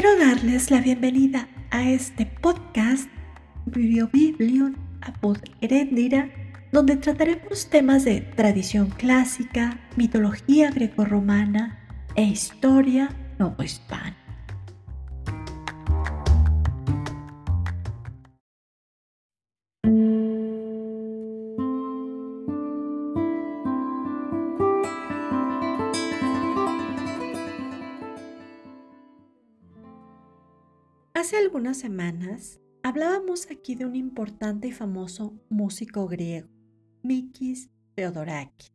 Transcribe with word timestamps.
Quiero 0.00 0.16
darles 0.16 0.70
la 0.70 0.80
bienvenida 0.80 1.48
a 1.72 1.90
este 1.90 2.24
podcast 2.24 3.10
Biblion 3.66 4.76
Apud 5.00 5.38
Herendira, 5.60 6.30
donde 6.70 6.94
trataremos 6.94 7.68
temas 7.68 8.04
de 8.04 8.20
tradición 8.20 8.90
clásica, 8.90 9.80
mitología 9.96 10.70
grecorromana 10.70 11.80
e 12.14 12.22
historia 12.22 13.08
novohispana. 13.40 14.17
Hace 31.18 31.36
algunas 31.36 31.76
semanas 31.76 32.60
hablábamos 32.84 33.48
aquí 33.50 33.74
de 33.74 33.84
un 33.84 33.96
importante 33.96 34.68
y 34.68 34.70
famoso 34.70 35.34
músico 35.48 36.06
griego, 36.06 36.46
Mikis 37.02 37.70
Theodorakis. 37.96 38.72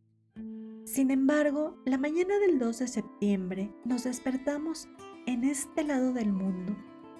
Sin 0.84 1.10
embargo, 1.10 1.82
la 1.86 1.98
mañana 1.98 2.38
del 2.40 2.60
2 2.60 2.80
de 2.80 2.88
septiembre 2.90 3.72
nos 3.86 4.04
despertamos 4.04 4.90
en 5.26 5.46
este 5.46 5.86
lado 5.86 6.12
del 6.12 6.34
mundo 6.34 6.76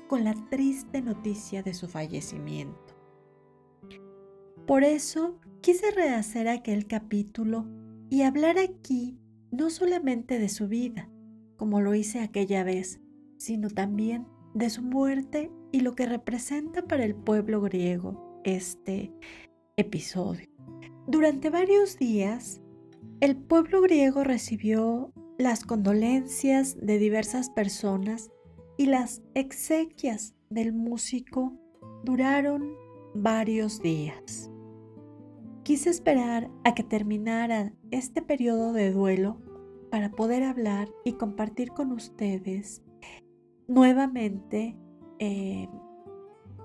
con 0.10 0.26
la 0.26 0.34
triste 0.50 1.02
noticia 1.02 1.64
de 1.64 1.74
su 1.74 1.88
fallecimiento. 1.88 2.94
Por 4.68 4.84
eso 4.84 5.40
quise 5.62 5.90
rehacer 5.92 6.50
aquel 6.50 6.86
capítulo 6.86 7.66
y 8.10 8.24
hablar 8.24 8.58
aquí 8.58 9.18
no 9.52 9.70
solamente 9.70 10.38
de 10.38 10.50
su 10.50 10.68
vida, 10.68 11.10
como 11.56 11.80
lo 11.80 11.96
hice 11.96 12.20
aquella 12.20 12.66
vez, 12.66 13.00
sino 13.38 13.70
también 13.70 14.28
de 14.54 14.70
su 14.70 14.82
muerte 14.82 15.52
y 15.72 15.80
lo 15.82 15.96
que 15.96 16.06
representa 16.06 16.84
para 16.84 17.04
el 17.04 17.16
pueblo 17.16 17.62
griego 17.62 18.42
este 18.44 19.12
episodio. 19.78 20.48
Durante 21.08 21.50
varios 21.50 21.98
días, 21.98 22.62
el 23.20 23.36
pueblo 23.36 23.82
griego 23.82 24.24
recibió 24.24 25.12
las 25.38 25.66
condolencias 25.66 26.78
de 26.80 26.98
diversas 26.98 27.50
personas 27.50 28.30
y 28.78 28.86
las 28.86 29.22
exequias 29.34 30.36
del 30.50 30.74
músico 30.74 31.54
duraron 32.04 32.76
varios 33.16 33.82
días. 33.82 34.52
Quise 35.64 35.90
esperar 35.90 36.52
a 36.64 36.76
que 36.76 36.84
terminara 36.84 37.74
este 37.92 38.22
periodo 38.22 38.74
de 38.74 38.92
duelo 38.92 39.42
para 39.90 40.12
poder 40.12 40.44
hablar 40.44 40.90
y 41.06 41.14
compartir 41.14 41.70
con 41.70 41.92
ustedes 41.92 42.83
nuevamente 43.74 44.78
eh, 45.18 45.68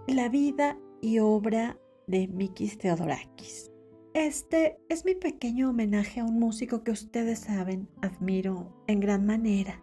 la 0.07 0.29
vida 0.29 0.79
y 1.01 1.21
obra 1.21 1.79
de 2.07 2.29
Mikis 2.29 2.77
Theodorakis. 2.77 3.71
Este 4.13 4.79
es 4.91 5.07
mi 5.07 5.15
pequeño 5.15 5.71
homenaje 5.71 6.21
a 6.21 6.25
un 6.25 6.39
músico 6.39 6.83
que 6.85 6.91
ustedes 6.91 7.41
saben, 7.41 7.89
admiro 8.03 8.85
en 8.87 9.01
gran 9.01 9.25
manera. 9.25 9.83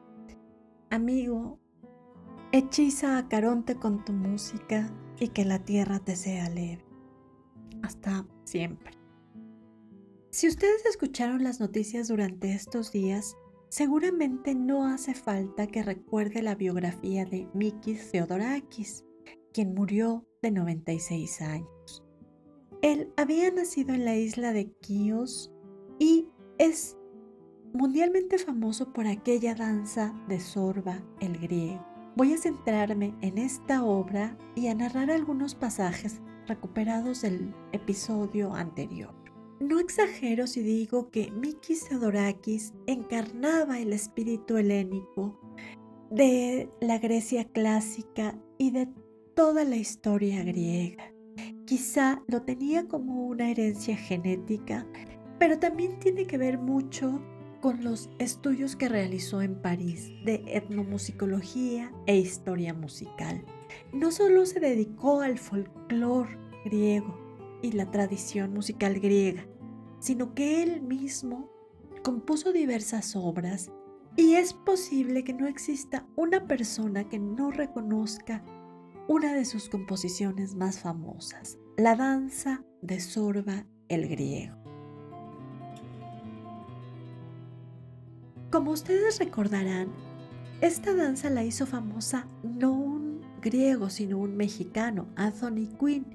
Amigo, 0.91 1.59
hechiza 2.51 3.17
a 3.17 3.27
Caronte 3.27 3.75
con 3.75 4.05
tu 4.05 4.13
música 4.13 4.91
y 5.19 5.29
que 5.29 5.45
la 5.45 5.59
tierra 5.59 5.99
te 5.99 6.15
sea 6.15 6.47
leve. 6.49 6.85
Hasta 7.81 8.27
siempre. 8.43 8.91
Si 10.29 10.47
ustedes 10.47 10.85
escucharon 10.85 11.43
las 11.43 11.59
noticias 11.59 12.07
durante 12.07 12.53
estos 12.53 12.91
días, 12.91 13.35
Seguramente 13.69 14.55
no 14.55 14.87
hace 14.87 15.13
falta 15.13 15.67
que 15.67 15.83
recuerde 15.83 16.41
la 16.41 16.55
biografía 16.55 17.25
de 17.25 17.47
Mikis 17.53 18.11
Theodorakis, 18.11 19.05
quien 19.53 19.73
murió 19.73 20.25
de 20.41 20.51
96 20.51 21.41
años. 21.41 22.03
Él 22.81 23.11
había 23.17 23.51
nacido 23.51 23.93
en 23.93 24.05
la 24.05 24.15
isla 24.15 24.53
de 24.53 24.71
Chios 24.79 25.51
y 25.99 26.27
es 26.57 26.97
mundialmente 27.73 28.37
famoso 28.37 28.93
por 28.93 29.07
aquella 29.07 29.55
danza 29.55 30.13
de 30.27 30.39
Sorba 30.39 31.03
el 31.19 31.37
griego. 31.37 31.85
Voy 32.15 32.33
a 32.33 32.37
centrarme 32.37 33.13
en 33.21 33.37
esta 33.37 33.83
obra 33.83 34.37
y 34.55 34.67
a 34.67 34.75
narrar 34.75 35.11
algunos 35.11 35.55
pasajes 35.55 36.21
recuperados 36.47 37.21
del 37.23 37.53
episodio 37.73 38.53
anterior. 38.53 39.24
No 39.59 39.79
exagero 39.79 40.47
si 40.47 40.61
digo 40.61 41.09
que 41.09 41.31
Mikis 41.31 41.87
Theodorakis 41.87 42.73
encarnaba 42.87 43.79
el 43.79 43.93
espíritu 43.93 44.57
helénico 44.57 45.39
de 46.11 46.69
la 46.81 46.97
Grecia 46.99 47.45
clásica 47.45 48.37
y 48.57 48.71
de 48.71 48.89
toda 49.33 49.63
la 49.63 49.77
historia 49.77 50.43
griega. 50.43 51.11
Quizá 51.65 52.21
lo 52.27 52.41
tenía 52.41 52.87
como 52.87 53.27
una 53.27 53.49
herencia 53.49 53.95
genética, 53.95 54.85
pero 55.39 55.57
también 55.57 55.99
tiene 55.99 56.27
que 56.27 56.37
ver 56.37 56.57
mucho 56.57 57.21
con 57.61 57.83
los 57.83 58.09
estudios 58.19 58.75
que 58.75 58.89
realizó 58.89 59.41
en 59.41 59.61
París 59.61 60.11
de 60.25 60.43
etnomusicología 60.47 61.91
e 62.05 62.17
historia 62.17 62.73
musical. 62.73 63.43
No 63.93 64.11
solo 64.11 64.45
se 64.45 64.59
dedicó 64.59 65.21
al 65.21 65.39
folclore 65.39 66.37
griego, 66.65 67.24
y 67.65 67.71
la 67.71 67.89
tradición 67.89 68.53
musical 68.53 68.99
griega, 68.99 69.47
sino 69.99 70.33
que 70.33 70.61
él 70.61 70.81
mismo 70.81 71.49
compuso 72.03 72.53
diversas 72.53 73.15
obras 73.15 73.71
y 74.15 74.35
es 74.35 74.53
posible 74.53 75.23
que 75.23 75.33
no 75.33 75.47
exista 75.47 76.05
una 76.15 76.47
persona 76.47 77.09
que 77.09 77.19
no 77.19 77.51
reconozca 77.51 78.43
una 79.07 79.33
de 79.33 79.45
sus 79.45 79.67
composiciones 79.69 80.55
más 80.55 80.79
famosas, 80.79 81.57
la 81.77 81.95
danza 81.95 82.63
de 82.81 82.99
Sorba 82.99 83.65
el 83.89 84.07
griego. 84.07 84.55
Como 88.51 88.71
ustedes 88.71 89.19
recordarán, 89.19 89.89
esta 90.61 90.93
danza 90.93 91.29
la 91.29 91.43
hizo 91.43 91.65
famosa 91.65 92.27
no 92.43 92.71
un 92.71 93.21
griego, 93.41 93.89
sino 93.89 94.17
un 94.17 94.37
mexicano, 94.37 95.07
Anthony 95.15 95.67
Quinn, 95.77 96.05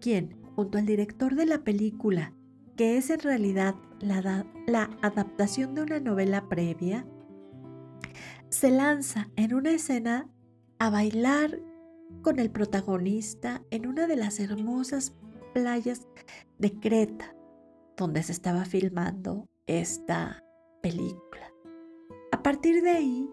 quien 0.00 0.45
junto 0.56 0.78
al 0.78 0.86
director 0.86 1.34
de 1.34 1.46
la 1.46 1.62
película, 1.62 2.32
que 2.76 2.96
es 2.96 3.10
en 3.10 3.20
realidad 3.20 3.74
la, 4.00 4.46
la 4.66 4.90
adaptación 5.02 5.74
de 5.74 5.82
una 5.82 6.00
novela 6.00 6.48
previa, 6.48 7.06
se 8.48 8.70
lanza 8.70 9.28
en 9.36 9.54
una 9.54 9.70
escena 9.72 10.28
a 10.78 10.90
bailar 10.90 11.60
con 12.22 12.38
el 12.38 12.50
protagonista 12.50 13.62
en 13.70 13.86
una 13.86 14.06
de 14.06 14.16
las 14.16 14.40
hermosas 14.40 15.14
playas 15.52 16.06
de 16.58 16.72
Creta, 16.72 17.34
donde 17.96 18.22
se 18.22 18.32
estaba 18.32 18.64
filmando 18.64 19.48
esta 19.66 20.42
película. 20.82 21.52
A 22.32 22.42
partir 22.42 22.82
de 22.82 22.90
ahí, 22.90 23.30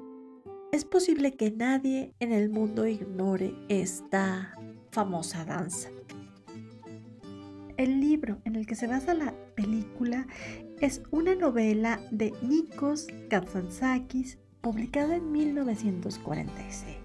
es 0.73 0.85
posible 0.85 1.35
que 1.35 1.51
nadie 1.51 2.16
en 2.19 2.31
el 2.31 2.50
mundo 2.50 2.88
ignore 2.88 3.53
esta 3.69 4.57
famosa 4.91 5.45
danza. 5.45 5.89
El 7.75 8.01
libro 8.01 8.38
en 8.45 8.56
el 8.56 8.67
que 8.67 8.75
se 8.75 8.85
basa 8.85 9.16
la 9.16 9.34
película 9.56 10.28
es 10.79 11.01
una 11.09 11.34
novela 11.34 12.00
de 12.11 12.31
Nikos 12.44 13.07
Kazantzakis 13.29 14.38
publicada 14.61 15.16
en 15.16 15.31
1946. 15.31 16.97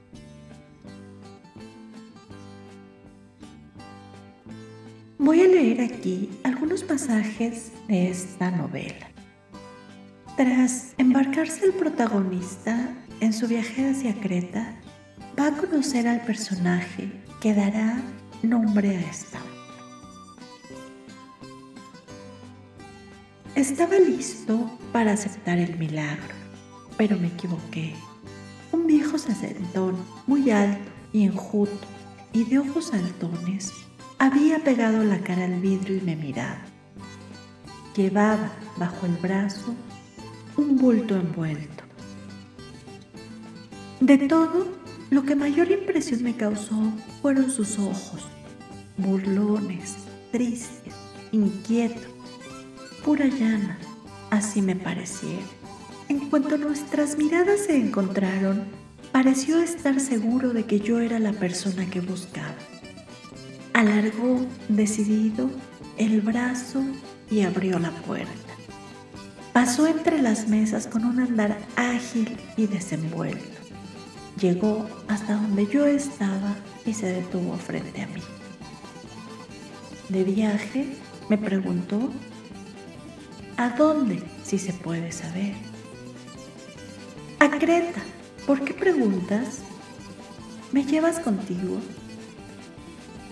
Voy 5.16 5.40
a 5.40 5.48
leer 5.48 5.80
aquí 5.80 6.28
algunos 6.44 6.84
pasajes 6.84 7.72
de 7.88 8.10
esta 8.10 8.50
novela. 8.50 9.08
Tras 10.36 10.92
embarcarse 10.98 11.64
el 11.64 11.72
protagonista 11.72 12.94
en 13.20 13.32
su 13.32 13.48
viaje 13.48 13.88
hacia 13.88 14.14
Creta, 14.20 14.76
va 15.38 15.48
a 15.48 15.56
conocer 15.56 16.06
al 16.06 16.20
personaje 16.20 17.10
que 17.40 17.54
dará 17.54 18.02
nombre 18.42 18.96
a 18.96 19.00
esta 19.10 19.38
Estaba 23.58 23.98
listo 23.98 24.70
para 24.92 25.14
aceptar 25.14 25.58
el 25.58 25.76
milagro, 25.78 26.32
pero 26.96 27.18
me 27.18 27.26
equivoqué. 27.26 27.92
Un 28.70 28.86
viejo 28.86 29.18
sacerdotón, 29.18 29.96
muy 30.28 30.48
alto 30.52 30.88
y 31.12 31.24
enjuto 31.24 31.88
y 32.32 32.44
de 32.44 32.60
ojos 32.60 32.90
saltones, 32.90 33.72
había 34.20 34.60
pegado 34.60 35.02
la 35.02 35.18
cara 35.18 35.46
al 35.46 35.58
vidrio 35.60 35.96
y 35.96 36.00
me 36.02 36.14
miraba. 36.14 36.60
Llevaba 37.96 38.52
bajo 38.76 39.06
el 39.06 39.16
brazo 39.16 39.74
un 40.56 40.76
bulto 40.76 41.16
envuelto. 41.16 41.82
De 43.98 44.18
todo, 44.18 44.68
lo 45.10 45.24
que 45.24 45.34
mayor 45.34 45.68
impresión 45.72 46.22
me 46.22 46.36
causó 46.36 46.92
fueron 47.20 47.50
sus 47.50 47.76
ojos, 47.80 48.24
burlones, 48.98 49.96
tristes, 50.30 50.94
inquietos 51.32 52.17
pura 53.08 53.24
llama, 53.24 53.78
así 54.28 54.60
me 54.60 54.76
parecía. 54.76 55.38
En 56.10 56.28
cuanto 56.28 56.58
nuestras 56.58 57.16
miradas 57.16 57.60
se 57.60 57.74
encontraron, 57.74 58.64
pareció 59.12 59.62
estar 59.62 59.98
seguro 59.98 60.50
de 60.50 60.66
que 60.66 60.80
yo 60.80 61.00
era 61.00 61.18
la 61.18 61.32
persona 61.32 61.88
que 61.88 62.00
buscaba. 62.00 62.54
Alargó 63.72 64.44
decidido 64.68 65.48
el 65.96 66.20
brazo 66.20 66.82
y 67.30 67.40
abrió 67.40 67.78
la 67.78 67.92
puerta. 67.92 68.52
Pasó 69.54 69.86
entre 69.86 70.20
las 70.20 70.46
mesas 70.50 70.86
con 70.86 71.06
un 71.06 71.20
andar 71.20 71.56
ágil 71.76 72.36
y 72.58 72.66
desenvuelto. 72.66 73.58
Llegó 74.38 74.86
hasta 75.08 75.32
donde 75.32 75.66
yo 75.66 75.86
estaba 75.86 76.56
y 76.84 76.92
se 76.92 77.06
detuvo 77.06 77.56
frente 77.56 78.02
a 78.02 78.06
mí. 78.08 78.20
¿De 80.10 80.24
viaje? 80.24 80.94
me 81.30 81.38
preguntó. 81.38 82.12
¿A 83.58 83.70
dónde? 83.70 84.22
Si 84.44 84.56
se 84.56 84.72
puede 84.72 85.10
saber. 85.10 85.52
A 87.40 87.50
Creta. 87.50 88.00
¿Por 88.46 88.64
qué 88.64 88.72
preguntas? 88.72 89.62
¿Me 90.70 90.84
llevas 90.84 91.18
contigo? 91.18 91.80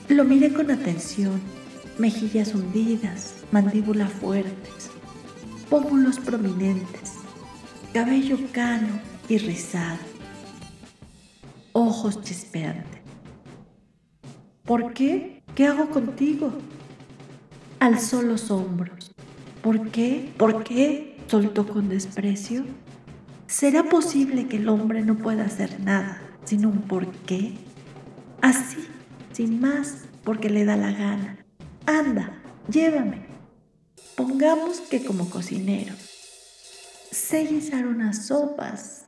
Lo 0.08 0.24
miré 0.24 0.52
con 0.52 0.72
atención, 0.72 1.40
mejillas 1.96 2.56
hundidas, 2.56 3.34
mandíbula 3.52 4.08
fuertes, 4.08 4.90
pómulos 5.70 6.18
prominentes, 6.18 7.12
cabello 7.94 8.36
cano 8.50 9.00
y 9.28 9.38
rizado, 9.38 10.00
ojos 11.72 12.20
chispeantes. 12.22 13.00
¿Por 14.64 14.92
qué? 14.92 15.44
¿Qué 15.54 15.68
hago 15.68 15.88
contigo? 15.88 16.52
Alzó 17.78 18.22
los 18.22 18.50
hombros. 18.50 19.15
¿Por 19.66 19.90
qué? 19.90 20.32
¿Por 20.38 20.62
qué? 20.62 21.16
soltó 21.26 21.66
con 21.66 21.88
desprecio. 21.88 22.64
¿Será 23.48 23.82
posible 23.82 24.46
que 24.46 24.58
el 24.58 24.68
hombre 24.68 25.02
no 25.02 25.16
pueda 25.16 25.44
hacer 25.44 25.80
nada 25.80 26.22
sin 26.44 26.66
un 26.66 26.82
por 26.82 27.10
qué? 27.10 27.54
Así, 28.42 28.86
sin 29.32 29.60
más, 29.60 30.04
porque 30.22 30.50
le 30.50 30.64
da 30.64 30.76
la 30.76 30.92
gana. 30.92 31.44
Anda, 31.84 32.40
llévame. 32.70 33.26
Pongamos 34.16 34.82
que 34.82 35.04
como 35.04 35.28
cocinero. 35.28 35.96
Sé 37.10 37.46
guisar 37.46 37.88
unas 37.88 38.26
sopas. 38.26 39.06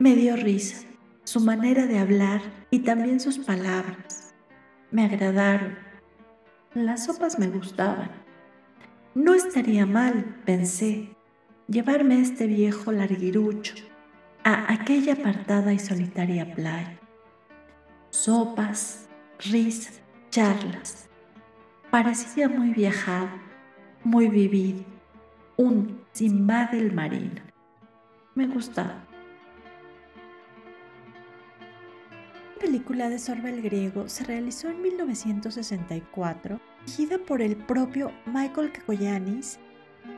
Me 0.00 0.16
dio 0.16 0.34
risa, 0.34 0.78
su 1.22 1.38
manera 1.38 1.86
de 1.86 2.00
hablar 2.00 2.40
y 2.72 2.80
también 2.80 3.20
sus 3.20 3.38
palabras. 3.38 4.34
Me 4.90 5.04
agradaron. 5.04 5.78
Las 6.74 7.04
sopas 7.04 7.38
me 7.38 7.46
gustaban. 7.46 8.25
No 9.16 9.32
estaría 9.32 9.86
mal, 9.86 10.42
pensé, 10.44 11.16
llevarme 11.68 12.16
a 12.16 12.18
este 12.18 12.46
viejo 12.46 12.92
larguirucho 12.92 13.74
a 14.44 14.70
aquella 14.70 15.14
apartada 15.14 15.72
y 15.72 15.78
solitaria 15.78 16.54
playa. 16.54 17.00
Sopas, 18.10 19.08
risas, 19.38 20.02
charlas. 20.28 21.08
Parecía 21.90 22.50
muy 22.50 22.74
viajado, 22.74 23.30
muy 24.04 24.28
vivido, 24.28 24.84
un 25.56 26.04
Simba 26.12 26.66
del 26.70 26.92
marino. 26.92 27.40
Me 28.34 28.46
gustaba. 28.46 29.02
La 32.54 32.60
película 32.60 33.08
de 33.08 33.18
Sorba 33.18 33.48
el 33.48 33.62
Griego 33.62 34.10
se 34.10 34.24
realizó 34.24 34.68
en 34.68 34.82
1964, 34.82 36.60
dirigida 36.86 37.18
por 37.18 37.42
el 37.42 37.56
propio 37.56 38.12
Michael 38.26 38.70
Kakoyanis, 38.70 39.58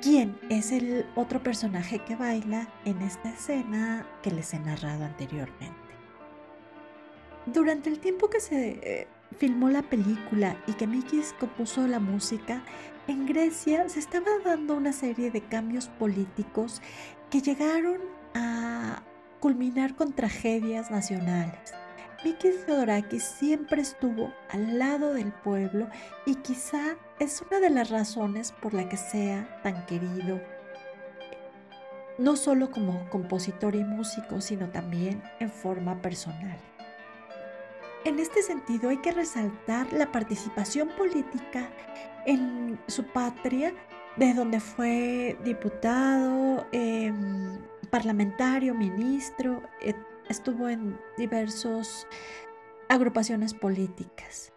quien 0.03 0.39
es 0.51 0.71
el 0.71 1.07
otro 1.17 1.43
personaje 1.43 1.99
que 2.01 2.15
baila 2.15 2.69
en 2.85 3.01
esta 3.01 3.31
escena 3.31 4.07
que 4.23 4.31
les 4.31 4.53
he 4.53 4.59
narrado 4.59 5.05
anteriormente. 5.05 5.75
Durante 7.47 7.89
el 7.89 7.99
tiempo 7.99 8.29
que 8.29 8.41
se 8.41 8.69
eh, 8.83 9.09
filmó 9.39 9.71
la 9.71 9.83
película 9.83 10.63
y 10.67 10.75
que 10.75 10.87
Mikis 10.87 11.35
compuso 11.41 11.87
la 11.87 12.01
música, 12.01 12.63
en 13.07 13.25
Grecia 13.25 13.89
se 13.89 14.01
estaba 14.01 14.31
dando 14.45 14.75
una 14.75 14.93
serie 14.93 15.31
de 15.31 15.41
cambios 15.41 15.89
políticos 15.89 16.83
que 17.31 17.41
llegaron 17.41 17.99
a 18.35 19.03
culminar 19.41 19.97
con 19.97 20.13
tragedias 20.13 20.91
nacionales. 20.91 21.78
Mikis 22.25 22.67
Theodorakis 22.67 23.23
siempre 23.23 23.81
estuvo 23.81 24.33
al 24.51 24.77
lado 24.77 25.15
del 25.15 25.31
pueblo 25.31 25.89
y 26.27 26.35
quizá 26.35 26.97
es 27.21 27.43
una 27.43 27.61
de 27.61 27.71
las 27.71 27.91
razones 27.91 28.51
por 28.51 28.75
la 28.75 28.89
que 28.89 28.97
sea 28.97 29.61
tan 29.63 29.87
querido, 29.87 30.41
no 32.19 32.35
solo 32.35 32.73
como 32.73 33.09
compositor 33.11 33.77
y 33.77 33.85
músico, 33.85 34.41
sino 34.41 34.69
también 34.71 35.23
en 35.39 35.49
forma 35.49 36.03
personal. 36.03 36.59
En 38.05 38.19
este 38.19 38.43
sentido 38.43 38.91
hay 38.91 38.97
que 38.97 39.13
resaltar 39.13 39.93
la 39.93 40.11
participación 40.11 40.89
política 40.97 41.69
en 42.27 42.81
su 42.89 43.05
patria, 43.05 43.73
de 44.17 44.35
donde 44.35 44.59
fue 44.59 45.39
diputado, 45.45 46.67
em, 46.73 47.59
parlamentario, 47.91 48.75
ministro, 48.75 49.63
estuvo 50.29 50.69
en 50.69 50.99
diversas 51.17 52.07
agrupaciones 52.89 53.55
políticas. 53.55 54.53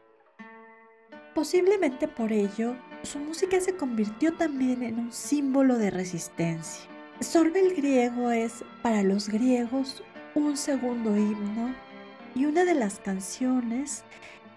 Posiblemente 1.33 2.07
por 2.07 2.31
ello, 2.31 2.75
su 3.03 3.19
música 3.19 3.59
se 3.61 3.75
convirtió 3.75 4.33
también 4.33 4.83
en 4.83 4.99
un 4.99 5.11
símbolo 5.11 5.77
de 5.77 5.89
resistencia. 5.89 6.89
Sorbe 7.19 7.61
el 7.61 7.75
griego 7.75 8.31
es 8.31 8.65
para 8.81 9.03
los 9.03 9.29
griegos 9.29 10.03
un 10.35 10.57
segundo 10.57 11.15
himno 11.15 11.73
y 12.35 12.45
una 12.45 12.65
de 12.65 12.73
las 12.73 12.99
canciones 12.99 14.03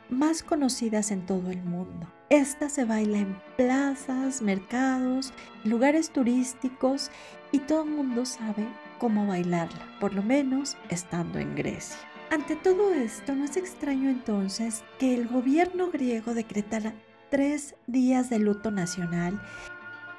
más 0.09 0.43
conocidas 0.43 1.11
en 1.11 1.27
todo 1.27 1.51
el 1.51 1.63
mundo. 1.63 2.07
Esta 2.31 2.69
se 2.69 2.85
baila 2.85 3.19
en 3.19 3.41
plazas, 3.57 4.43
mercados, 4.43 5.33
lugares 5.63 6.11
turísticos 6.11 7.11
y 7.53 7.61
todo 7.61 7.85
el 7.85 7.91
mundo 7.91 8.25
sabe 8.25 8.67
cómo 9.05 9.27
bailarla, 9.27 9.87
por 10.01 10.15
lo 10.15 10.23
menos 10.23 10.79
estando 10.89 11.39
en 11.39 11.55
Grecia. 11.55 11.99
Ante 12.31 12.57
todo 12.57 12.95
esto, 12.95 13.35
no 13.35 13.45
es 13.45 13.55
extraño 13.59 14.09
entonces 14.09 14.83
que 14.99 15.15
el 15.15 15.29
gobierno 15.29 15.91
griego 15.91 16.33
decretara 16.33 16.95
tres 17.31 17.75
días 17.87 18.31
de 18.31 18.39
luto 18.39 18.71
nacional 18.71 19.39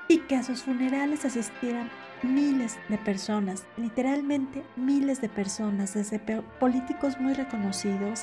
y 0.07 0.19
que 0.19 0.35
a 0.35 0.43
sus 0.43 0.61
funerales 0.61 1.25
asistieran 1.25 1.89
miles 2.21 2.77
de 2.87 2.99
personas, 2.99 3.65
literalmente 3.75 4.61
miles 4.75 5.19
de 5.19 5.29
personas, 5.29 5.95
desde 5.95 6.19
políticos 6.59 7.19
muy 7.19 7.33
reconocidos 7.33 8.21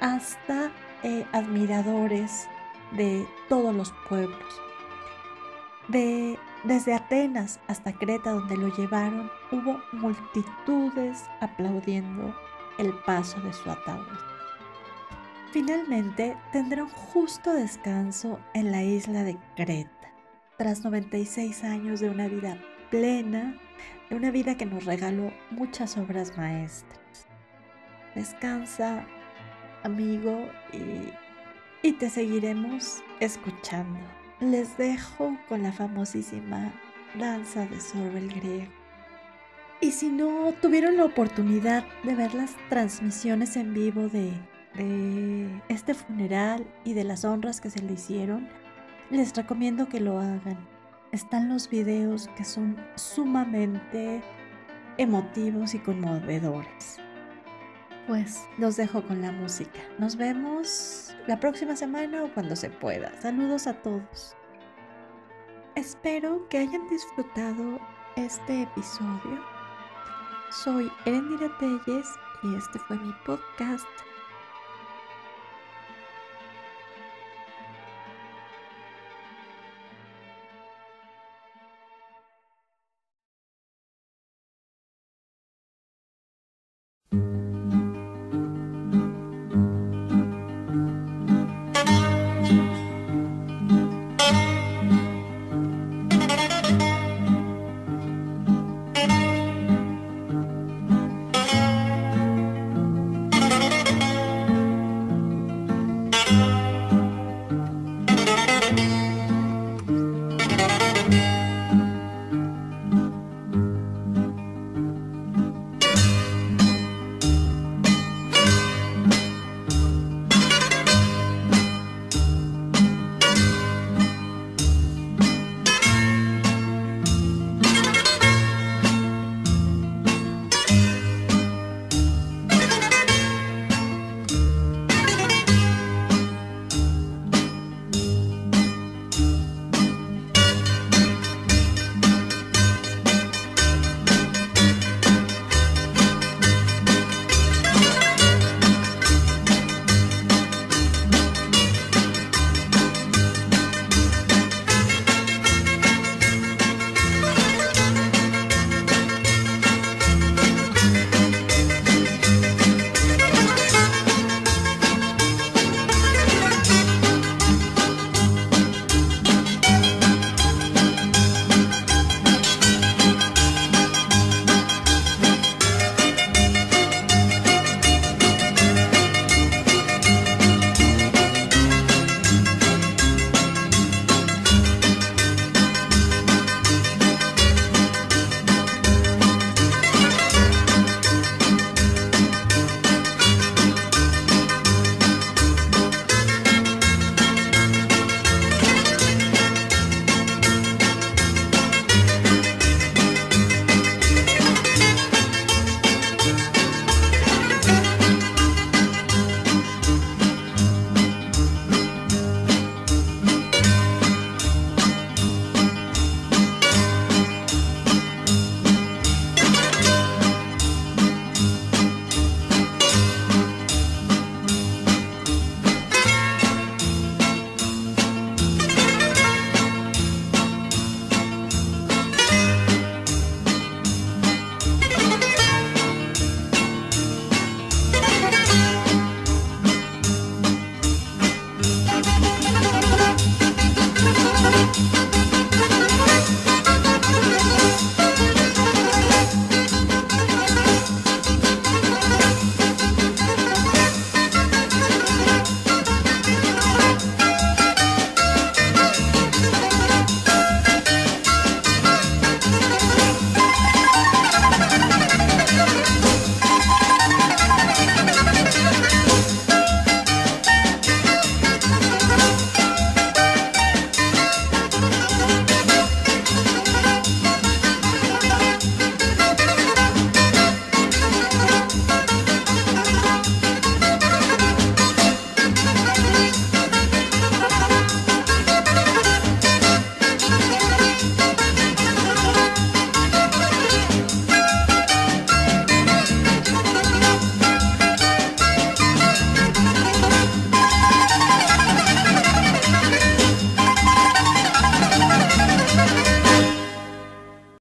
hasta 0.00 0.70
eh, 1.02 1.24
admiradores 1.32 2.46
de 2.94 3.26
todos 3.48 3.74
los 3.74 3.94
pueblos. 4.06 4.60
De, 5.88 6.38
desde 6.64 6.94
Atenas 6.94 7.60
hasta 7.68 7.92
Creta, 7.92 8.32
donde 8.32 8.56
lo 8.56 8.74
llevaron, 8.74 9.30
hubo 9.52 9.80
multitudes 9.92 11.24
aplaudiendo 11.40 12.34
el 12.78 12.92
paso 13.04 13.40
de 13.40 13.52
su 13.52 13.70
ataúd. 13.70 14.18
Finalmente 15.52 16.36
tendrá 16.52 16.82
un 16.82 16.90
justo 16.90 17.52
descanso 17.52 18.40
en 18.54 18.72
la 18.72 18.82
isla 18.82 19.22
de 19.22 19.38
Creta, 19.54 20.12
tras 20.58 20.82
96 20.82 21.62
años 21.64 22.00
de 22.00 22.10
una 22.10 22.26
vida 22.26 22.58
plena, 22.90 23.56
de 24.10 24.16
una 24.16 24.30
vida 24.30 24.56
que 24.56 24.66
nos 24.66 24.84
regaló 24.84 25.32
muchas 25.50 25.96
obras 25.96 26.36
maestras. 26.36 27.28
Descansa, 28.14 29.06
amigo, 29.82 30.48
y, 30.72 31.92
te 31.92 32.10
seguiremos 32.10 33.02
escuchando. 33.20 34.23
Les 34.44 34.76
dejo 34.76 35.38
con 35.48 35.62
la 35.62 35.72
famosísima 35.72 36.70
danza 37.18 37.64
de 37.66 37.80
Sorbel 37.80 38.28
griego. 38.28 38.70
Y 39.80 39.92
si 39.92 40.10
no 40.10 40.52
tuvieron 40.60 40.98
la 40.98 41.06
oportunidad 41.06 41.84
de 42.02 42.14
ver 42.14 42.34
las 42.34 42.54
transmisiones 42.68 43.56
en 43.56 43.72
vivo 43.72 44.08
de, 44.08 44.32
de 44.74 45.48
este 45.68 45.94
funeral 45.94 46.66
y 46.84 46.92
de 46.92 47.04
las 47.04 47.24
honras 47.24 47.62
que 47.62 47.70
se 47.70 47.82
le 47.82 47.94
hicieron, 47.94 48.46
les 49.10 49.34
recomiendo 49.34 49.88
que 49.88 50.00
lo 50.00 50.18
hagan 50.18 50.58
están 51.14 51.48
los 51.48 51.70
videos 51.70 52.28
que 52.36 52.44
son 52.44 52.76
sumamente 52.96 54.20
emotivos 54.98 55.74
y 55.74 55.78
conmovedores. 55.78 57.03
Pues 58.06 58.46
los 58.58 58.76
dejo 58.76 59.02
con 59.02 59.22
la 59.22 59.32
música. 59.32 59.80
Nos 59.98 60.16
vemos 60.16 61.14
la 61.26 61.40
próxima 61.40 61.74
semana 61.74 62.24
o 62.24 62.34
cuando 62.34 62.54
se 62.54 62.68
pueda. 62.68 63.10
Saludos 63.20 63.66
a 63.66 63.74
todos. 63.74 64.36
Espero 65.74 66.46
que 66.50 66.58
hayan 66.58 66.86
disfrutado 66.88 67.80
este 68.16 68.62
episodio. 68.62 69.42
Soy 70.50 70.90
Erendira 71.06 71.50
Telles 71.58 72.06
y 72.42 72.54
este 72.54 72.78
fue 72.80 72.98
mi 72.98 73.12
podcast 73.24 73.86